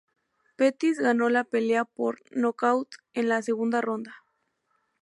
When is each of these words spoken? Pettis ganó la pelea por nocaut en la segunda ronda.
Pettis 0.55 0.97
ganó 0.99 1.29
la 1.29 1.43
pelea 1.43 1.85
por 1.85 2.17
nocaut 2.35 2.89
en 3.13 3.29
la 3.29 3.43
segunda 3.43 3.81
ronda. 3.81 4.15